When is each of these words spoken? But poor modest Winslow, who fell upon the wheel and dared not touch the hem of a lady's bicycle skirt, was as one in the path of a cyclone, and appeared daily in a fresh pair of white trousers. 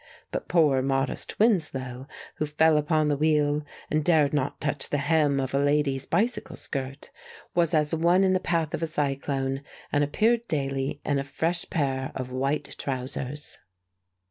But 0.31 0.47
poor 0.47 0.81
modest 0.81 1.37
Winslow, 1.37 2.07
who 2.37 2.45
fell 2.47 2.75
upon 2.77 3.07
the 3.07 3.15
wheel 3.15 3.63
and 3.91 4.03
dared 4.03 4.33
not 4.33 4.59
touch 4.59 4.89
the 4.89 4.97
hem 4.97 5.39
of 5.39 5.53
a 5.53 5.59
lady's 5.59 6.07
bicycle 6.07 6.55
skirt, 6.55 7.11
was 7.53 7.75
as 7.75 7.93
one 7.93 8.23
in 8.23 8.33
the 8.33 8.39
path 8.39 8.73
of 8.73 8.81
a 8.81 8.87
cyclone, 8.87 9.61
and 9.91 10.03
appeared 10.03 10.47
daily 10.47 11.01
in 11.05 11.19
a 11.19 11.23
fresh 11.23 11.69
pair 11.69 12.11
of 12.15 12.31
white 12.31 12.73
trousers. 12.79 13.59